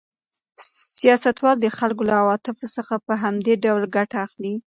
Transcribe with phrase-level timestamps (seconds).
[0.97, 4.55] سیاستوال د خلکو له عواطفو څخه په همدې ډول ګټه اخلي.